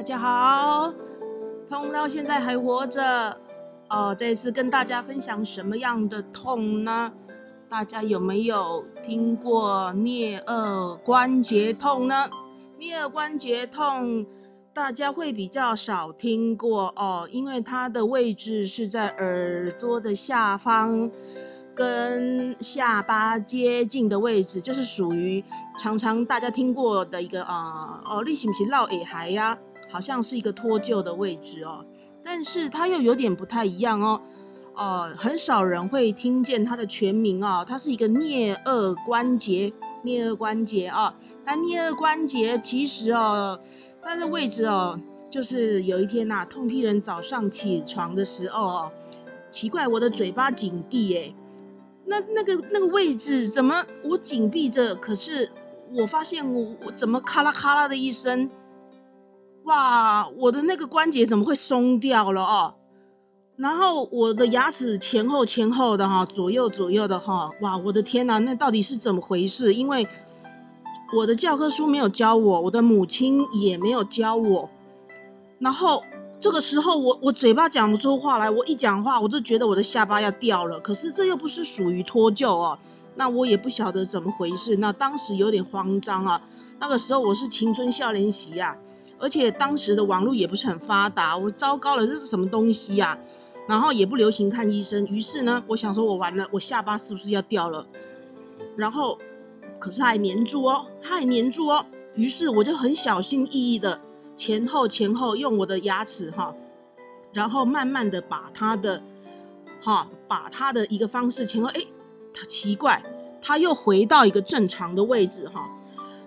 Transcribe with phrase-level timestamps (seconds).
[0.00, 0.94] 大家好，
[1.68, 3.38] 痛到现在还活着
[3.90, 4.14] 哦。
[4.14, 7.12] 这一次跟大家分享什么样的痛呢？
[7.68, 12.30] 大家有没有听过颞颌关节痛呢？
[12.78, 14.24] 颞颌关节痛
[14.72, 21.10] 大家会比较少听过哦，因为它的位置是在耳朵的下方。
[21.72, 25.42] 跟下巴接近的位置，就是属于
[25.78, 29.56] 常常大家听过的一个啊哦，你是不是绕耳孩呀？
[29.90, 31.84] 好像是一个脱臼的位置哦，
[32.22, 34.20] 但是它又有点不太一样哦，
[34.76, 39.72] 呃，很少人会听见它的全名啊，它是一个颞颌关节，
[40.04, 41.14] 颞颌关节啊，
[41.44, 43.58] 那颞颌关节其实哦，
[44.02, 44.98] 它的位置哦，
[45.30, 48.92] 就是有一天呐，痛批人早上起床的时候哦，
[49.50, 51.34] 奇怪，我的嘴巴紧闭哎。
[52.06, 54.96] 那那个那个位置怎么我紧闭着？
[54.96, 55.48] 可是
[55.94, 58.50] 我发现我我怎么咔啦咔啦的一声，
[59.64, 60.28] 哇！
[60.28, 62.74] 我的那个关节怎么会松掉了哦？
[63.56, 67.76] 然后我的牙齿前后前后的哈，左右左右的哈，哇！
[67.76, 69.74] 我的天哪，那到底是怎么回事？
[69.74, 70.06] 因为
[71.14, 74.70] 我的教科书没有教我，我的母亲也没有教我，
[75.58, 76.02] 然后。
[76.42, 80.80] 这个时候，我我嘴巴讲不出话来，我一讲话，我就觉得我的下巴要掉了。
[80.80, 82.78] 可是这又不是属于脱臼哦，
[83.16, 84.76] 那我也不晓得怎么回事。
[84.76, 86.40] 那当时有点慌张啊。
[86.78, 88.74] 那个时候我是青春少年习啊，
[89.20, 93.18] 而且当时的网络也不是很发达，我糟糕了，这是什么东西呀？
[93.68, 97.86] 然后也不流行看医生，于是呢，我想说我完了，我下巴是不是要掉了？
[98.76, 99.18] 然后，
[99.78, 101.84] 可是还粘住哦，它还粘住哦。
[102.14, 104.00] 于是我就很小心翼翼的。
[104.36, 106.54] 前后前后用我的牙齿哈，
[107.30, 109.02] 然后慢慢的把它的
[109.82, 111.82] 哈，把它的一个方式前后哎，
[112.32, 113.02] 它奇怪，
[113.42, 115.68] 它又回到一个正常的位置哈。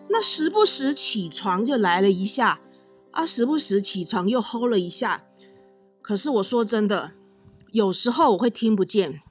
[0.10, 2.60] 那时不时起床就来了一下
[3.14, 5.24] 啊，时不时起床又吼了一下。
[6.02, 7.12] 可是我说真的，
[7.72, 9.22] 有时候我会听不见，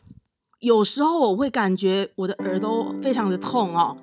[0.61, 3.99] 有时候我会感觉我的耳朵非常的痛哦。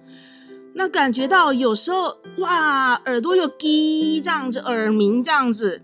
[0.76, 5.82] 那感觉到有时候哇，耳朵又滴这样子，耳鸣这样子。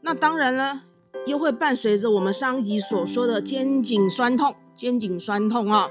[0.00, 0.82] 那当然呢，
[1.26, 5.90] 又会伴随着我们上一集所说的肩颈酸痛，肩颈酸痛啊。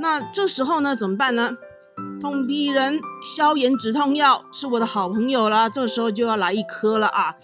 [0.00, 1.56] 那这时候呢，怎么办呢？
[2.20, 7.34] 痛批人消炎止痛药是我的好朋友啦，这时候就要来一颗了啊，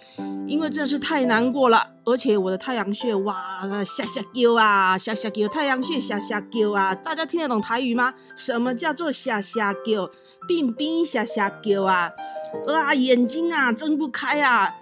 [0.47, 8.13] 因为真是太难过了，而且我的太阳穴哇，下下叫啊，下下叫，太阳穴下下叫啊，大家听得懂台语吗？
[8.37, 10.11] 什么叫做下下叫？
[10.47, 12.11] 病病下下叫啊，
[12.67, 14.75] 啊，眼睛啊睁不开啊，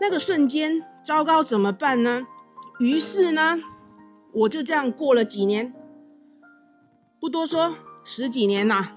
[0.00, 2.26] 那个瞬间糟糕怎么办呢？
[2.78, 3.58] 于是呢，
[4.32, 5.72] 我就这样过了几年，
[7.18, 8.90] 不多说，十几年呐。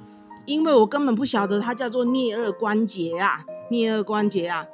[0.50, 4.66] 因为我根本不晓得它叫做颞颌关节啊，颞颌关节啊，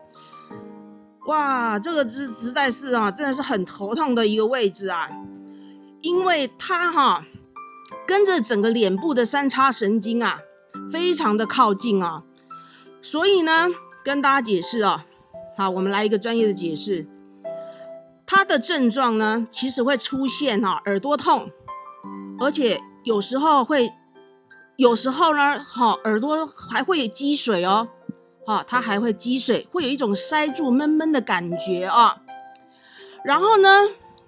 [1.28, 5.10] 哇，这个实实在是啊，真的是很头痛的一个位置啊，
[6.00, 7.26] 因为它哈
[8.08, 10.40] 跟着整个脸部的三叉神经啊，
[10.90, 12.24] 非常的靠近啊，
[13.02, 13.68] 所以呢，
[14.02, 15.06] 跟大家解释啊，
[15.58, 17.06] 好，我们来一个专业的解释，
[18.26, 21.52] 它的症状呢，其实会出现哈耳朵痛，
[22.40, 23.92] 而且有时候会。
[24.78, 27.88] 有时候呢，哈，耳朵还会积水哦，
[28.46, 32.22] 哈，它还会积水，会有一种塞住闷闷的感觉啊。
[33.24, 33.70] 然后呢，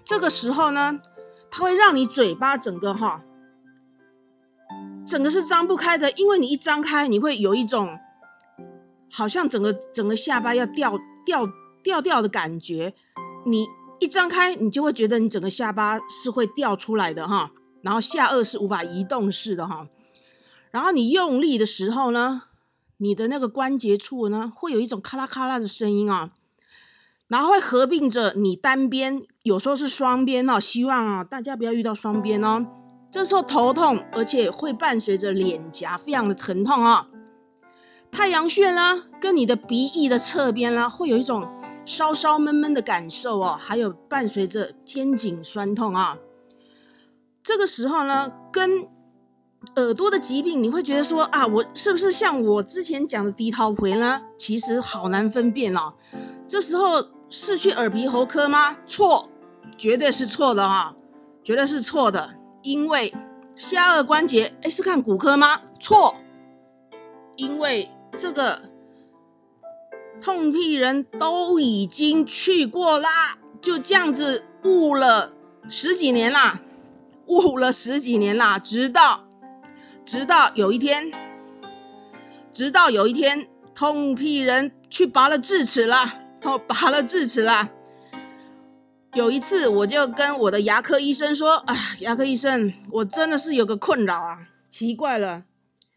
[0.04, 1.00] 这个时候呢，
[1.52, 3.24] 它会让你嘴巴整个哈，
[5.06, 8.00] 整个是张不开的，因为你一张开，你会有一种
[9.12, 11.46] 好像整个整个下巴要掉掉
[11.84, 12.94] 掉掉的感觉。
[13.46, 13.68] 你
[14.00, 19.88] 一张开，你就会觉得你整个下巴是会掉出来的哈，然后下颚是无法移动式的哈。
[20.72, 22.44] 然后你用力的时候呢，
[22.98, 26.32] 你的那个关节处呢，会有一种咔啦咔啦的声音啊，
[27.28, 30.60] 然后会合并着你单边，有时候是双边哦。
[30.60, 32.66] 希望啊，大家不要遇到双边哦。
[33.10, 37.08] 这时候头痛，而且会伴随着脸颊非常的疼痛啊。
[38.12, 41.48] 太阳穴呢，跟你的鼻翼的侧边呢，会有一种
[41.86, 46.18] 稍稍闷闷的感受哦，还有伴随着肩颈酸痛啊。
[47.44, 48.88] 这个时候呢，跟
[49.76, 54.22] 耳朵的疾病，你会觉得说啊，我是不是像我之前讲的低头回呢？
[54.38, 55.94] 其实好难分辨哦。
[56.48, 58.76] 这时候是去耳鼻喉科吗？
[58.88, 59.30] 错，
[59.78, 60.96] 绝对是错的啊，
[61.44, 62.36] 绝对是错的。
[62.64, 63.14] 因为
[63.56, 65.62] 下颚关节，哎，是看骨科吗？
[65.80, 66.16] 错，
[67.36, 68.62] 因为这个
[70.20, 75.34] 痛屁人都已经去过啦，就这样子误了
[75.70, 76.62] 十几年啦，
[77.28, 79.27] 误了十几年啦，直到。
[80.08, 81.12] 直到有一天，
[82.54, 83.46] 直到有一天，
[83.76, 87.70] 痛屁人去拔了智齿了，哦，拔了智齿啦。
[89.16, 95.44] 有一次，我就跟我的牙科医生说：“哎，牙科医生，我真的是有个困扰啊，奇怪了，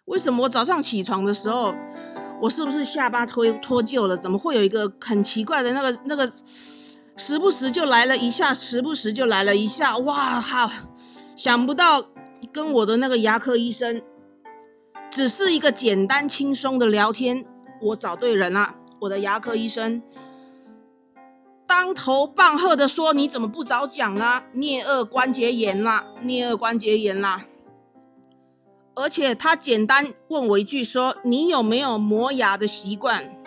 [0.07, 1.73] 为什么我早上起床的时候，
[2.43, 4.17] 我是不是下巴脱脱臼了？
[4.17, 6.33] 怎么会有一个很奇怪的那个那个，
[7.17, 9.97] 时不时就来了一下，时不时就来了一下？
[9.99, 10.69] 哇，好，
[11.37, 12.07] 想不到
[12.53, 14.03] 跟我的那个牙科医生，
[15.11, 17.47] 只是一个简单轻松的聊天，
[17.81, 20.03] 我找对人了，我的牙科医生。”
[21.67, 24.45] 当头棒喝的说：“你怎么不早讲啦？
[24.53, 27.47] 颞颌关节炎啦，颞颌关节炎啦！
[28.97, 33.41] 而且他简单问我一句说：你有没有磨牙的习惯？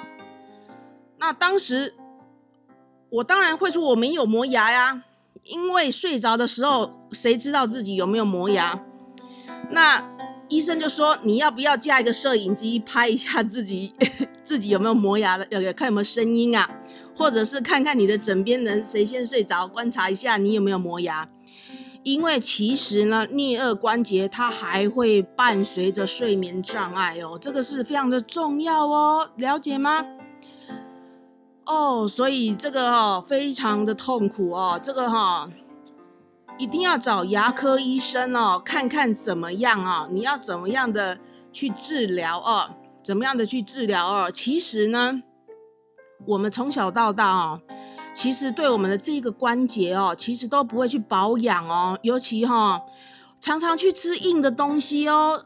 [1.17, 1.93] 那当时
[3.09, 5.03] 我当然会说我没有磨牙呀，
[5.43, 8.81] 因为睡着的时候谁知道自己有没有磨牙？
[9.73, 10.01] 那
[10.47, 13.93] 医生就说：你要不要架一个摄影机拍一下自己，
[14.43, 15.47] 自己有没有磨牙的？
[15.49, 16.69] 要看有没有声音啊？”
[17.15, 21.29] 或者是看看你的枕边人谁先睡着，观察一下你有没有磨牙。
[22.03, 30.03] 因为其实呢，颞颌关节它还会伴随着睡眠障碍哦，这个是非常的重要哦，了解吗？
[31.65, 35.49] 哦，所以这个哦非常的痛苦哦，这个哈
[36.57, 40.07] 一定要找牙科医生哦，看看怎么样啊？
[40.09, 41.17] 你要怎么样的
[41.51, 42.69] 去治疗哦？
[43.03, 44.31] 怎么样的去治疗哦？
[44.31, 45.23] 其实呢。
[46.25, 47.59] 我们从小到大哦，
[48.13, 52.81] 其实对我们的这个关节哦，其实都不会去保养哦，尤其哈，
[53.41, 55.43] 常常去吃硬的东西哦，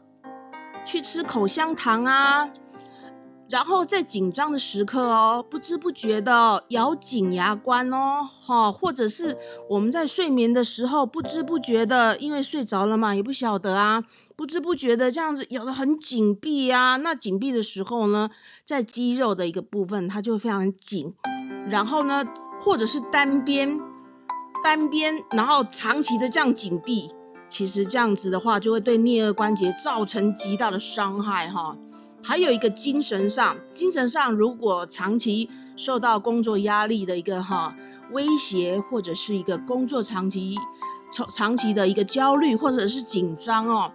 [0.84, 2.50] 去吃口香糖啊。
[3.50, 9.36] 然后在紧张的时刻哦，不知不觉的咬紧牙关哦，哈，或者是
[9.70, 14.04] 我们在睡眠的时候不知不觉的，因为睡着了嘛，也不晓得啊，
[14.36, 16.96] 不知不觉的这样子咬得很紧闭啊。
[16.96, 18.28] 那紧闭的时候呢，
[18.66, 21.14] 在肌肉的一个部分，它就会非常紧。
[21.70, 22.22] 然后呢，
[22.60, 23.80] 或者是单边，
[24.62, 27.10] 单边，然后长期的这样紧闭，
[27.48, 31.76] 其实这样子的话，就会对颞颌关节造成极大的伤害哈。
[32.22, 37.74] 还有一个精神上，精神上如果长期受到工作压力的一个哈
[38.10, 40.56] 威胁，或者是一个工作长期
[41.10, 43.92] 长长期的一个焦虑或者是紧张哦，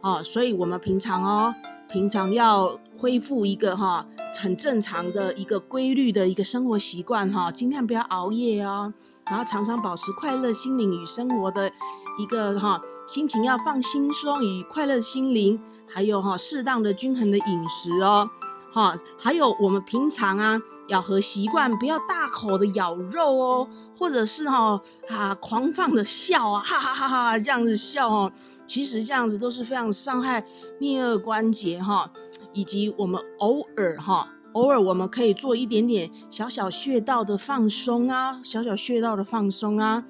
[0.00, 1.54] 哦，所以我们平常哦，
[1.90, 4.06] 平常要恢复一个哈
[4.38, 8.94] 很正常的一个规律的一个生活习惯哈，尽量不要熬夜哦，
[9.26, 11.70] 然后常常保持快乐心灵与生活的
[12.18, 15.60] 一个哈心情要放轻松与快乐心灵。
[15.88, 18.28] 还有哈，适当的均衡的饮食哦，
[18.72, 23.68] 哈，还有我们平常啊，咬合习惯，不要大口的咬肉哦，
[23.98, 28.30] 或者是哈啊狂放的笑啊，哈哈哈哈这样子笑哦，
[28.66, 30.44] 其实这样子都是非常伤害
[30.80, 32.10] 颞颌关节哈，
[32.52, 40.04] 以及我们偶尔哈，偶尔我们可以做一点点小小穴道的放松啊，小小穴道的放松啊，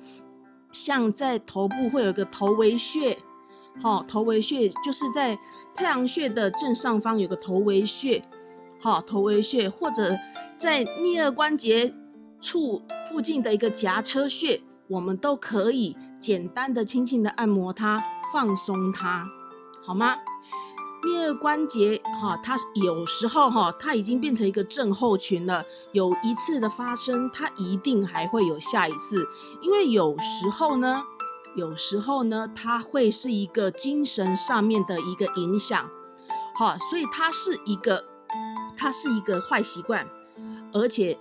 [0.72, 3.18] 像在头部会有个头围穴。
[3.78, 5.38] 好，头围穴就是在
[5.74, 8.22] 太阳穴的正上方有个头围穴，
[8.80, 10.16] 好，头围穴或者
[10.56, 11.94] 在颞二关节
[12.40, 18.02] 处附近的一个颊车穴，我们都可以简单的、轻轻的按摩它，
[18.32, 19.28] 放松它，
[19.84, 20.16] 好吗？
[21.02, 29.24] 颞二关节哈，它有时候哈，它已经变成一个症候群了，有一次的发生，它一定还会有下一次，
[29.60, 31.04] 因为有时候呢。
[31.56, 35.88] 有时候呢，它会是一个精神上面的一个影响，
[36.54, 38.04] 好，所以它是一个，
[38.76, 40.06] 它是一个坏习惯，
[40.74, 41.18] 而且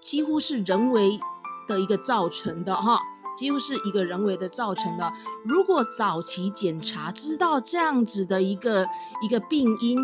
[0.00, 1.20] 几乎是人为
[1.68, 3.00] 的一个造成的哈，
[3.36, 5.12] 几乎是一个人为的造成的。
[5.44, 8.88] 如果早期检查知道这样子的一个
[9.22, 10.00] 一个病因，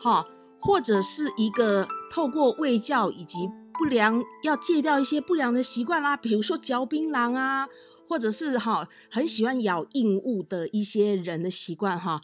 [0.00, 0.26] 哈，
[0.60, 7.68] 或者是一个透过胃教以及不良要戒掉一些不良的习惯啦，比如说嚼槟榔啊。
[8.08, 12.20] 或者是哈很喜欢咬硬物的一些人的习惯哈，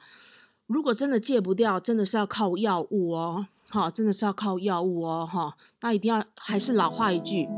[0.67, 7.49] 如果真的戒不掉，真的是要靠药物哦，哈，真的是要靠药物哦，哈，那一定要还是老话一句，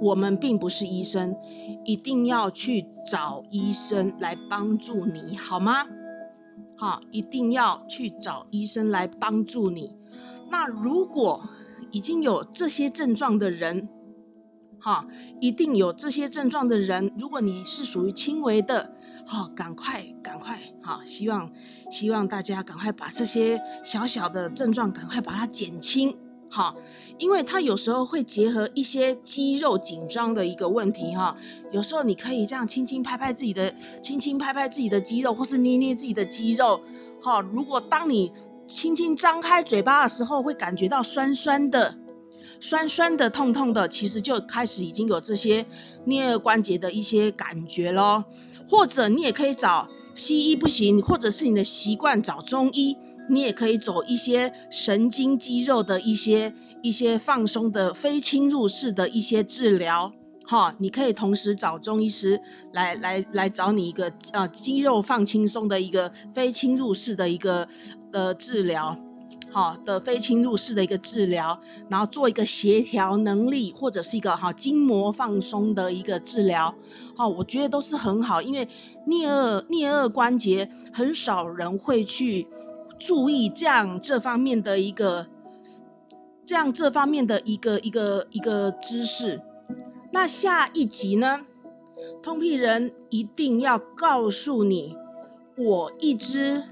[0.00, 1.34] 我们并不是医生，
[1.84, 5.86] 一定要去找医生来帮助你，好吗？
[6.76, 9.94] 好，一定要去找医生来帮助你。
[10.50, 11.48] 那如果
[11.92, 13.88] 已经有这些症状的人，
[14.80, 15.06] 哈，
[15.40, 18.96] 一定有这些症状的人，如果你是属于轻微的，
[19.26, 21.52] 哈，赶快赶快，哈，希望
[21.90, 26.16] 希望大家赶快把这些小小的症状赶快把它减轻，
[26.48, 26.74] 哈，
[27.18, 31.36] 因为它有时候会结合一些肌肉紧张的一个问题，哈，
[31.70, 33.72] 有时候你可以这样轻轻拍拍自己的，
[34.02, 36.80] 轻轻拍拍自己的肌肉，或是捏捏自己的肌肉，
[37.20, 38.32] 哈，如果当你
[38.66, 41.98] 轻轻张开嘴巴的时候，会感觉到酸酸的。
[42.58, 45.64] 酸酸的、痛痛的，其实就开始已经有这些
[46.06, 48.24] 颞颌关节的一些感觉咯。
[48.66, 52.96] 或者你也可以找西医不行，或者是你的习惯找中医，
[53.28, 60.12] 你也可以走一些神经肌肉的一些一些放松的非侵入式的一些治疗。
[60.46, 62.40] 哈，你可以同时找中医师
[62.72, 67.68] 来来来找你一个呃肌肉放轻松的一个非侵入式的一个
[68.12, 68.98] 呃治疗，
[69.50, 76.74] 好的非侵入式的一个治疗，然后做一个协调能力或者是一个哈筋膜放松的一个治疗，
[77.16, 78.66] 好，我觉得都是很好，因为
[79.06, 82.46] 颞颌颞颌关节很少人会去
[82.98, 85.26] 注意这样这方面的一个
[86.46, 89.40] 这样这方面的一个一个一个知识。
[90.12, 91.40] 那下一集呢？
[92.22, 94.94] 通屁人一定要告诉你，
[95.56, 96.64] 我一直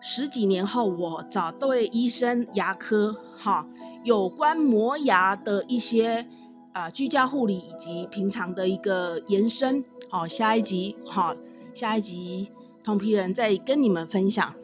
[0.00, 3.66] 十几年后，我找对医生牙科，哈，
[4.04, 6.26] 有关磨牙的一些
[6.72, 11.34] 啊居家护理以及平常的一个延伸，好，下一集，好，
[11.74, 12.48] 下一集
[12.84, 14.54] 通批人再跟你们分享，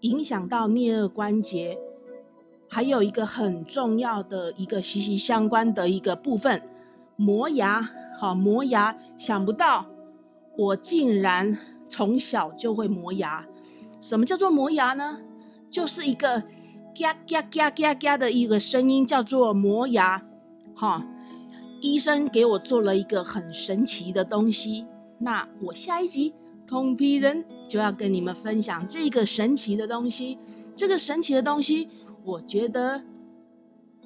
[0.00, 1.78] 影响到颞颌关节，
[2.68, 6.62] 还有一个很重要的一个息息相关的一个部分。
[7.16, 9.86] 磨牙，好磨牙，想不到
[10.56, 13.46] 我竟然从小就会磨牙。
[14.04, 15.22] 什么叫做磨牙呢？
[15.70, 16.42] 就是一个
[16.94, 20.22] 嘎嘎嘎嘎嘎的一个声音，叫做磨牙。
[20.76, 21.06] 哈，
[21.80, 24.84] 医生给我做了一个很神奇的东西。
[25.20, 26.34] 那我下一集
[26.66, 30.38] 通皮人就要跟你们分享这个神奇的东西。
[30.76, 31.88] 这个神奇的东西，
[32.24, 33.04] 我觉得。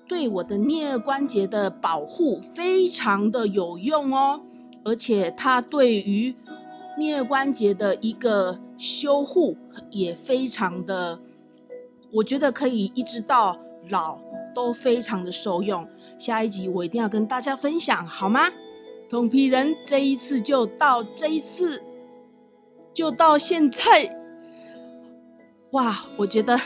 [0.07, 4.41] 对我的颞关节的保护非常的有用哦，
[4.83, 6.35] 而且它对于
[6.99, 9.57] 颞颌关节的一个修护
[9.93, 11.21] 也非常的，
[12.13, 13.57] 我觉得可以一直到
[13.89, 14.19] 老
[14.53, 15.89] 都非常的受用。
[16.19, 18.51] 下一集我一定要跟大家分享，好吗？
[19.09, 21.85] 同皮人这一次就到这一次，
[22.93, 24.19] 就到现在。
[25.71, 26.59] 哇，我觉得。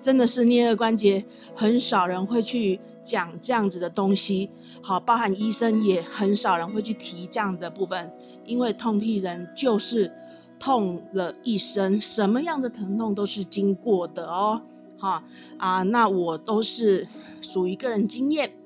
[0.00, 1.24] 真的是颞颌关节，
[1.54, 4.50] 很少人会去讲这样子的东西。
[4.82, 8.12] 好，包含医生也很少人会去提这样的部分，
[8.44, 10.12] 因为痛屁人就是
[10.58, 14.62] 痛了一生，什么样的疼痛都是经过的哦。
[14.98, 15.22] 好
[15.58, 17.06] 啊，那我都是
[17.40, 18.56] 属于个人经验。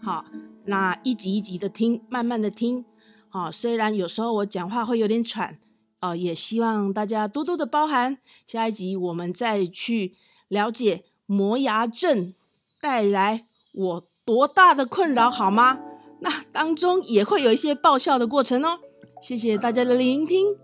[0.00, 0.24] 好，
[0.64, 2.84] 那一集一集的听，慢慢的听。
[3.28, 5.58] 好，虽然有时候我讲话会有点喘，
[6.00, 8.18] 呃，也希望大家多多的包涵。
[8.46, 10.14] 下一集我们再去。
[10.48, 12.30] 了解磨牙症
[12.82, 13.40] 带来
[13.72, 15.78] 我多大的困扰好吗？
[16.20, 18.78] 那当中也会有一些爆笑的过程哦。
[19.22, 20.56] 谢谢大家的聆听，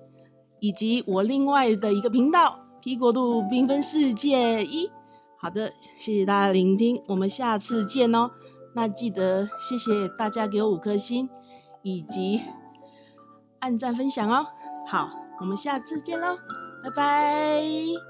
[0.58, 4.88] 以及我另外的一个频道《P 国度缤纷世界一》。
[5.36, 8.32] 好的，谢谢大家聆听，我们下次见哦。
[8.74, 11.30] 那记得谢谢大家给我五颗星，
[11.82, 12.42] 以及
[13.60, 14.48] 按赞分享哦。
[14.88, 15.08] 好，
[15.40, 16.36] 我们下次见喽，
[16.82, 18.07] 拜拜。